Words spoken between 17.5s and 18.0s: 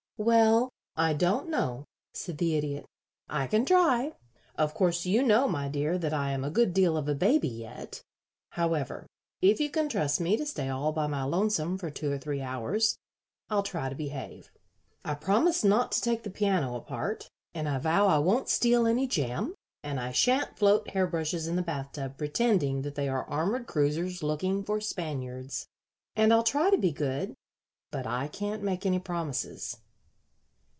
and I